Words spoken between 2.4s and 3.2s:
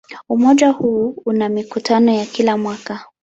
mwaka.